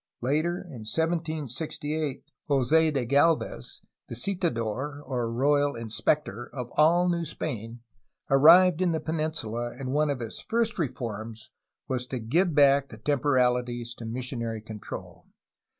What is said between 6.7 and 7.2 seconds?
all